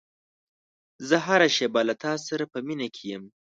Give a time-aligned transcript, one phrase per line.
[1.07, 3.23] زه هره شېبه له تا سره په مینه کې یم.